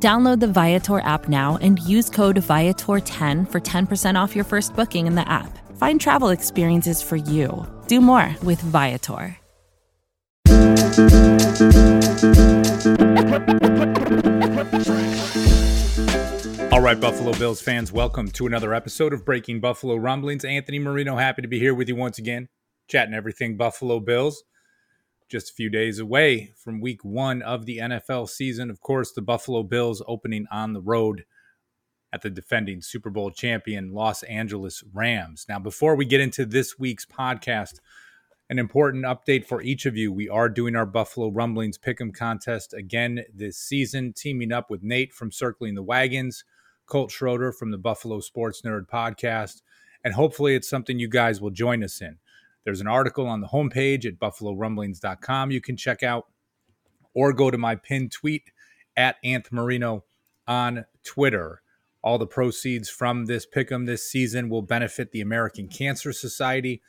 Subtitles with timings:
[0.00, 5.08] Download the Viator app now and use code Viator10 for 10% off your first booking
[5.08, 5.58] in the app.
[5.76, 7.66] Find travel experiences for you.
[7.88, 9.36] Do more with Viator.
[16.70, 20.44] All right, Buffalo Bills fans, welcome to another episode of Breaking Buffalo Rumblings.
[20.44, 22.48] Anthony Marino, happy to be here with you once again,
[22.86, 24.44] chatting everything Buffalo Bills
[25.28, 28.70] just a few days away from week one of the NFL season.
[28.70, 31.24] Of course, the Buffalo Bills opening on the road
[32.12, 35.44] at the defending Super Bowl champion Los Angeles Rams.
[35.48, 37.80] Now, before we get into this week's podcast,
[38.50, 40.10] an important update for each of you.
[40.10, 45.12] We are doing our Buffalo Rumblings Pick'em contest again this season, teaming up with Nate
[45.12, 46.44] from Circling the Wagons,
[46.86, 49.60] Colt Schroeder from the Buffalo Sports Nerd podcast,
[50.02, 52.18] and hopefully it's something you guys will join us in.
[52.64, 56.26] There's an article on the homepage at buffalorumblings.com you can check out,
[57.14, 58.50] or go to my pinned tweet
[58.96, 60.04] at Anth Marino
[60.46, 61.62] on Twitter.
[62.02, 66.80] All the proceeds from this pick'em this season will benefit the American Cancer Society.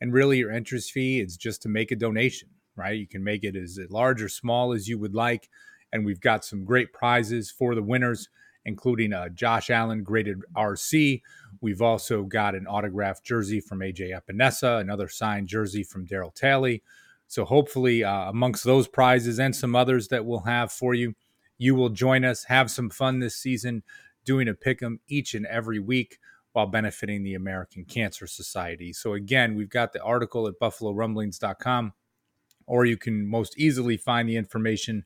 [0.00, 2.98] And really, your interest fee is just to make a donation, right?
[2.98, 5.48] You can make it as large or small as you would like.
[5.92, 8.28] And we've got some great prizes for the winners
[8.68, 11.22] including a Josh Allen graded RC.
[11.60, 16.82] We've also got an autographed jersey from AJ Epenesa, another signed jersey from Daryl Talley.
[17.26, 21.14] So hopefully, uh, amongst those prizes and some others that we'll have for you,
[21.58, 23.82] you will join us, have some fun this season,
[24.24, 26.18] doing a pick 'em each and every week
[26.52, 28.92] while benefiting the American Cancer Society.
[28.92, 31.92] So again, we've got the article at buffalorumblings.com,
[32.66, 35.04] or you can most easily find the information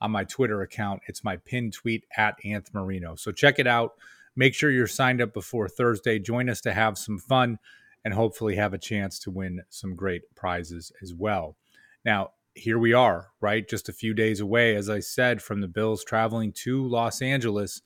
[0.00, 1.02] on my Twitter account.
[1.06, 3.14] It's my pinned tweet at Anth Marino.
[3.14, 3.92] So check it out.
[4.34, 6.18] Make sure you're signed up before Thursday.
[6.18, 7.58] Join us to have some fun
[8.04, 11.56] and hopefully have a chance to win some great prizes as well.
[12.04, 13.68] Now, here we are, right?
[13.68, 17.80] Just a few days away, as I said, from the Bills traveling to Los Angeles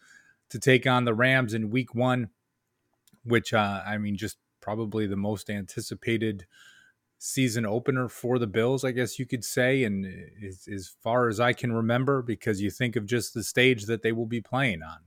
[0.51, 2.31] to take on the Rams in week one,
[3.25, 6.47] which, uh, I mean, just probably the most anticipated
[7.19, 10.07] season opener for the Bills, I guess you could say, and
[10.45, 14.03] as, as, far as I can remember, because you think of just the stage that
[14.03, 14.99] they will be playing on.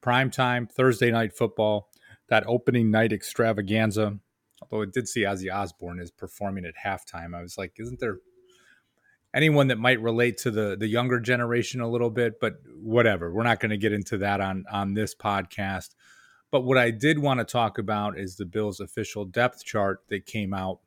[0.00, 1.90] Prime time, Thursday night football,
[2.28, 4.18] that opening night extravaganza.
[4.62, 8.18] Although it did see Ozzy Osbourne is performing at halftime, I was like, isn't there
[9.34, 12.40] anyone that might relate to the the younger generation a little bit?
[12.40, 15.94] But whatever, we're not going to get into that on on this podcast.
[16.50, 20.26] But what I did want to talk about is the Bills' official depth chart that
[20.26, 20.78] came out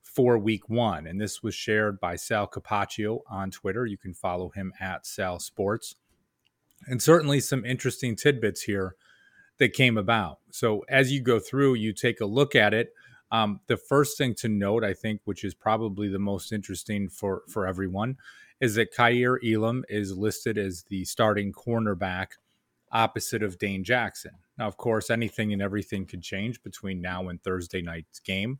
[0.00, 1.06] for week one.
[1.06, 3.84] And this was shared by Sal Capaccio on Twitter.
[3.86, 5.96] You can follow him at Sal Sports.
[6.86, 8.96] And certainly some interesting tidbits here
[9.58, 10.38] that came about.
[10.50, 12.92] So as you go through, you take a look at it.
[13.30, 17.42] Um, the first thing to note, I think, which is probably the most interesting for,
[17.48, 18.16] for everyone,
[18.60, 22.28] is that Kaiir Elam is listed as the starting cornerback
[22.90, 24.32] opposite of Dane Jackson.
[24.58, 28.58] Now, of course, anything and everything could change between now and Thursday night's game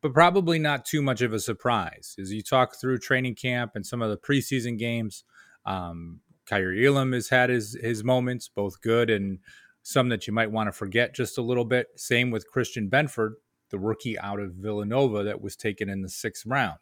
[0.00, 2.16] but probably not too much of a surprise.
[2.18, 5.24] As you talk through training camp and some of the preseason games,
[5.66, 9.38] um, Kaiir Elam has had his his moments, both good and
[9.82, 11.88] some that you might want to forget just a little bit.
[11.96, 13.32] Same with Christian Benford,
[13.70, 16.78] the rookie out of Villanova that was taken in the sixth round.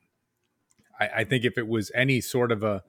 [0.99, 2.83] I, I think if it was any sort of a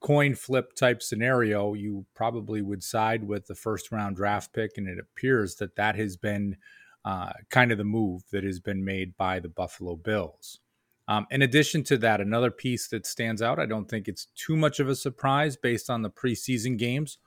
[0.00, 4.88] coin flip type scenario, you probably would side with the first round draft pick, and
[4.88, 6.56] it appears that that has been
[7.04, 10.60] uh, kind of the move that has been made by the Buffalo Bills.
[11.08, 14.56] Um, in addition to that, another piece that stands out, I don't think it's too
[14.56, 17.18] much of a surprise based on the preseason games,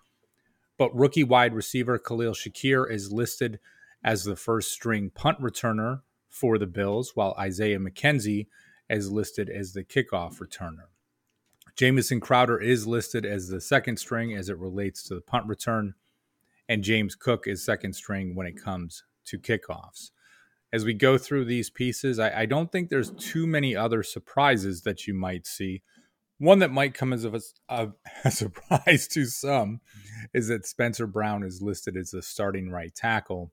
[0.77, 3.59] but rookie wide receiver Khalil Shakir is listed
[4.03, 8.47] as the first string punt returner for the Bills, while Isaiah McKenzie
[8.89, 10.87] is listed as the kickoff returner.
[11.75, 15.93] Jamison Crowder is listed as the second string as it relates to the punt return,
[16.67, 20.11] and James Cook is second string when it comes to kickoffs.
[20.71, 24.83] As we go through these pieces, I, I don't think there's too many other surprises
[24.83, 25.81] that you might see.
[26.37, 27.89] One that might come as a, a,
[28.23, 29.81] a, surprise to some
[30.33, 33.51] is that Spencer Brown is listed as the starting right tackle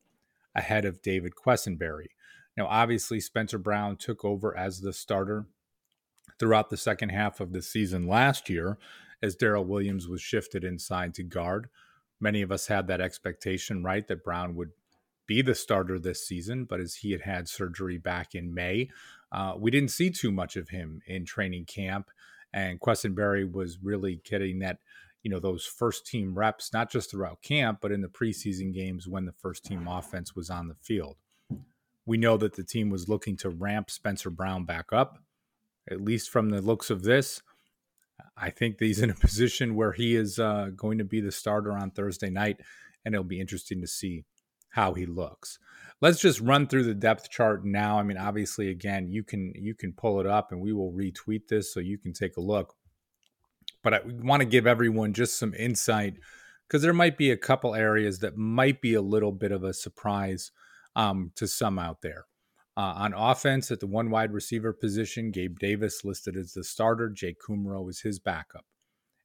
[0.55, 2.09] ahead of David Quessenberry.
[2.57, 5.47] Now, obviously, Spencer Brown took over as the starter
[6.39, 8.79] throughout the second half of the season last year
[9.23, 11.69] as Daryl Williams was shifted inside to guard.
[12.21, 14.71] Many of us had that expectation, right, that Brown would
[15.27, 18.91] be the starter this season, but as he had had surgery back in May,
[19.33, 22.11] uh, we didn't see too much of him in training camp.
[22.53, 24.79] And Quessenberry was really getting that,
[25.23, 29.09] you know, those first team reps, not just throughout camp, but in the preseason games
[29.09, 31.17] when the first team offense was on the field.
[32.07, 35.19] We know that the team was looking to ramp Spencer Brown back up,
[35.91, 37.43] at least from the looks of this.
[38.37, 41.73] I think he's in a position where he is uh, going to be the starter
[41.73, 42.61] on Thursday night,
[43.05, 44.25] and it'll be interesting to see
[44.77, 45.59] how he looks.
[46.03, 47.99] Let's just run through the depth chart now.
[47.99, 51.49] I mean, obviously, again, you can you can pull it up, and we will retweet
[51.49, 52.75] this so you can take a look.
[53.83, 56.19] But I want to give everyone just some insight
[56.69, 59.73] because there might be a couple areas that might be a little bit of a
[59.73, 60.53] surprise
[60.95, 62.27] um, to some out there.
[62.77, 67.09] Uh, on offense, at the one wide receiver position, Gabe Davis listed as the starter.
[67.09, 68.67] Jake Kumerow is his backup.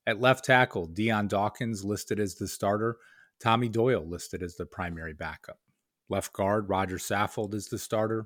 [0.07, 2.97] At left tackle, Dion Dawkins listed as the starter.
[3.41, 5.59] Tommy Doyle listed as the primary backup.
[6.09, 8.25] Left guard, Roger Saffold is the starter.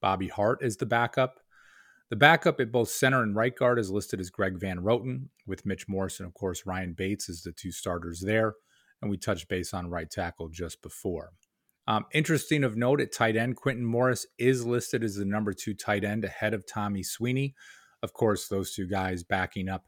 [0.00, 1.40] Bobby Hart is the backup.
[2.10, 5.66] The backup at both center and right guard is listed as Greg Van Roten, with
[5.66, 8.54] Mitch Morrison, of course, Ryan Bates as the two starters there.
[9.02, 11.32] And we touched base on right tackle just before.
[11.88, 15.74] Um, interesting of note at tight end, Quintin Morris is listed as the number two
[15.74, 17.54] tight end ahead of Tommy Sweeney.
[18.02, 19.84] Of course, those two guys backing up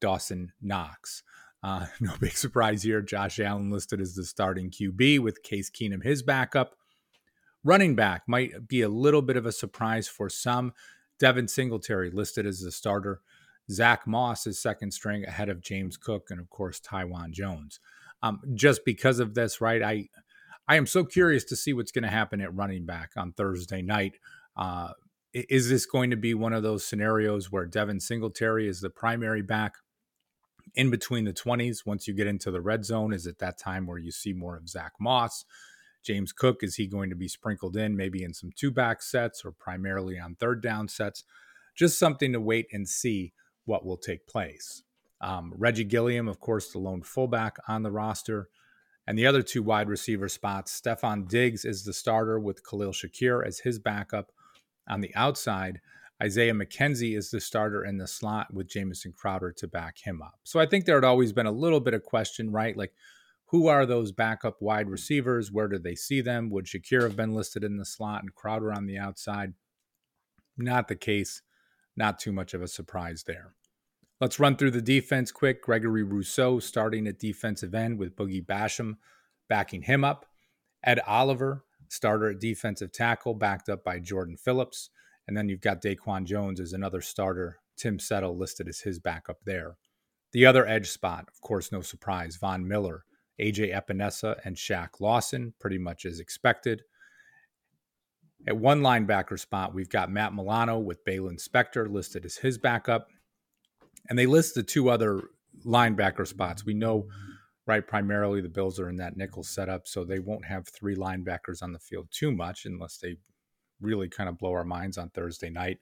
[0.00, 1.22] Dawson Knox.
[1.62, 3.00] Uh, no big surprise here.
[3.00, 6.76] Josh Allen listed as the starting QB with Case Keenum his backup.
[7.64, 10.72] Running back might be a little bit of a surprise for some.
[11.20, 13.20] Devin Singletary listed as the starter.
[13.70, 17.78] Zach Moss is second string ahead of James Cook and of course Taiwan Jones.
[18.22, 19.82] Um, just because of this, right?
[19.82, 20.08] I
[20.66, 23.82] I am so curious to see what's going to happen at running back on Thursday
[23.82, 24.14] night.
[24.56, 24.90] Uh,
[25.32, 29.42] is this going to be one of those scenarios where Devin Singletary is the primary
[29.42, 29.74] back
[30.74, 31.86] in between the 20s?
[31.86, 34.56] Once you get into the red zone, is it that time where you see more
[34.56, 35.44] of Zach Moss?
[36.02, 39.44] James Cook, is he going to be sprinkled in maybe in some two back sets
[39.44, 41.24] or primarily on third down sets?
[41.74, 43.32] Just something to wait and see
[43.64, 44.82] what will take place.
[45.20, 48.48] Um, Reggie Gilliam, of course, the lone fullback on the roster.
[49.06, 53.44] And the other two wide receiver spots, Stefon Diggs is the starter with Khalil Shakir
[53.46, 54.32] as his backup.
[54.88, 55.80] On the outside,
[56.22, 60.38] Isaiah McKenzie is the starter in the slot with Jamison Crowder to back him up.
[60.44, 62.76] So I think there had always been a little bit of question, right?
[62.76, 62.92] Like,
[63.46, 65.50] who are those backup wide receivers?
[65.50, 66.48] Where do they see them?
[66.50, 69.54] Would Shakir have been listed in the slot and Crowder on the outside?
[70.56, 71.42] Not the case.
[71.96, 73.54] Not too much of a surprise there.
[74.20, 75.60] Let's run through the defense quick.
[75.60, 78.96] Gregory Rousseau starting at defensive end with Boogie Basham
[79.48, 80.26] backing him up.
[80.84, 84.90] Ed Oliver, starter at defensive tackle, backed up by Jordan Phillips.
[85.32, 87.60] And then you've got Daquan Jones as another starter.
[87.78, 89.78] Tim Settle listed as his backup there.
[90.32, 93.04] The other edge spot, of course, no surprise, Von Miller,
[93.40, 96.82] AJ Epenesa, and Shaq Lawson, pretty much as expected.
[98.46, 103.08] At one linebacker spot, we've got Matt Milano with Baylon Spector listed as his backup.
[104.10, 105.22] And they list the two other
[105.64, 106.66] linebacker spots.
[106.66, 107.06] We know,
[107.66, 111.62] right, primarily the Bills are in that nickel setup, so they won't have three linebackers
[111.62, 113.16] on the field too much unless they
[113.82, 115.78] really kind of blow our minds on Thursday night.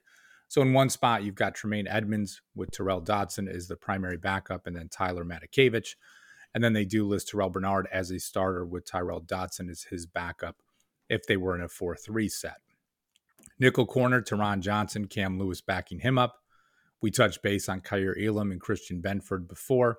[0.47, 4.67] So in one spot, you've got Tremaine Edmunds with Tyrel Dodson as the primary backup,
[4.67, 5.95] and then Tyler Matakevich.
[6.53, 10.05] And then they do list Terrel Bernard as a starter with Tyrel Dodson as his
[10.05, 10.57] backup
[11.09, 12.57] if they were in a 4 3 set.
[13.59, 16.39] Nickel corner, Taron Johnson, Cam Lewis backing him up.
[17.01, 19.97] We touched base on Kaiir Elam and Christian Benford before.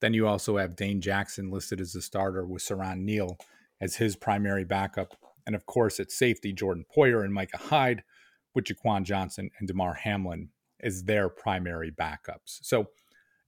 [0.00, 3.36] Then you also have Dane Jackson listed as the starter with Siran Neal
[3.80, 5.14] as his primary backup.
[5.48, 8.04] And of course, at safety, Jordan Poyer and Micah Hyde
[8.54, 10.50] with Jaquan Johnson and Damar Hamlin
[10.80, 12.58] as their primary backups.
[12.60, 12.88] So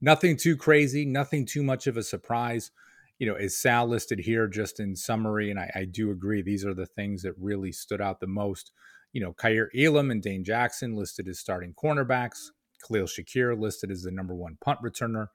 [0.01, 2.71] nothing too crazy, nothing too much of a surprise.
[3.19, 5.51] You know, is Sal listed here just in summary?
[5.51, 8.73] And I, I do agree, these are the things that really stood out the most.
[9.13, 12.47] You know, Kaiir Elam and Dane Jackson listed as starting cornerbacks.
[12.83, 15.27] Khalil Shakir listed as the number one punt returner.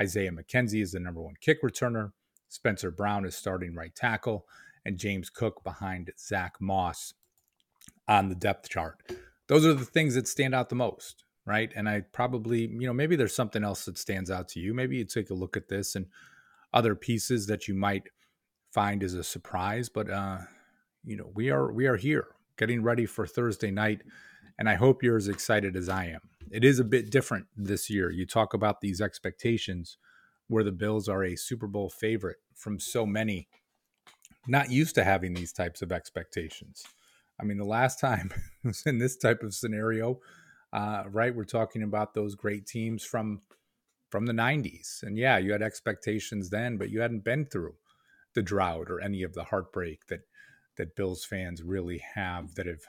[0.00, 2.12] Isaiah McKenzie is the number one kick returner.
[2.48, 4.46] Spencer Brown is starting right tackle.
[4.84, 7.14] And James Cook behind Zach Moss
[8.06, 9.00] on the depth chart.
[9.46, 11.70] Those are the things that stand out the most, right?
[11.74, 14.74] And I probably, you know, maybe there's something else that stands out to you.
[14.74, 16.06] Maybe you take a look at this and
[16.72, 18.04] other pieces that you might
[18.72, 19.88] find as a surprise.
[19.88, 20.38] But uh,
[21.04, 24.02] you know, we are we are here getting ready for Thursday night
[24.58, 26.20] and I hope you're as excited as I am.
[26.50, 28.10] It is a bit different this year.
[28.10, 29.98] You talk about these expectations
[30.46, 33.48] where the Bills are a Super Bowl favorite from so many,
[34.46, 36.84] not used to having these types of expectations.
[37.40, 38.30] I mean, the last time
[38.64, 40.20] was in this type of scenario,
[40.72, 41.34] uh, right?
[41.34, 43.42] We're talking about those great teams from
[44.10, 45.02] from the 90s.
[45.02, 47.74] And yeah, you had expectations then, but you hadn't been through
[48.34, 50.20] the drought or any of the heartbreak that
[50.76, 52.82] that Bills fans really have that have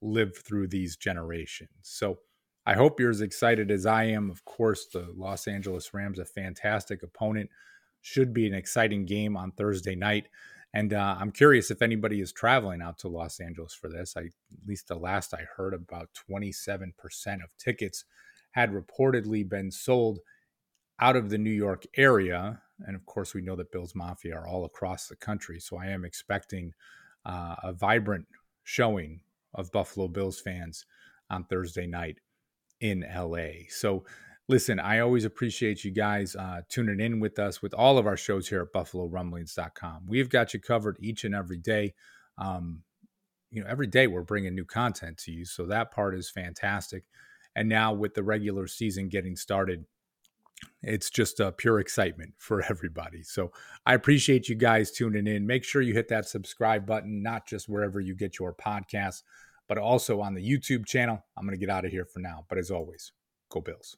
[0.00, 1.70] lived through these generations.
[1.82, 2.18] So
[2.66, 4.30] I hope you're as excited as I am.
[4.30, 7.50] Of course, the Los Angeles Rams, a fantastic opponent,
[8.00, 10.28] should be an exciting game on Thursday night.
[10.72, 14.16] And uh, I'm curious if anybody is traveling out to Los Angeles for this.
[14.16, 16.92] I, at least the last I heard, about 27%
[17.42, 18.04] of tickets
[18.52, 20.20] had reportedly been sold
[21.00, 22.60] out of the New York area.
[22.86, 25.58] And of course, we know that Bills Mafia are all across the country.
[25.58, 26.72] So I am expecting
[27.24, 28.26] uh, a vibrant
[28.62, 29.20] showing
[29.54, 30.86] of Buffalo Bills fans
[31.30, 32.18] on Thursday night
[32.80, 33.66] in LA.
[33.68, 34.04] So
[34.50, 38.16] listen, I always appreciate you guys uh, tuning in with us with all of our
[38.16, 40.02] shows here at BuffaloRumblings.com.
[40.08, 41.94] We've got you covered each and every day.
[42.36, 42.82] Um,
[43.52, 45.44] you know, every day we're bringing new content to you.
[45.44, 47.04] So that part is fantastic.
[47.54, 49.84] And now with the regular season getting started,
[50.82, 53.22] it's just a pure excitement for everybody.
[53.22, 53.52] So
[53.86, 55.46] I appreciate you guys tuning in.
[55.46, 59.22] Make sure you hit that subscribe button, not just wherever you get your podcasts,
[59.68, 61.24] but also on the YouTube channel.
[61.36, 62.46] I'm going to get out of here for now.
[62.48, 63.12] But as always,
[63.48, 63.96] go Bills.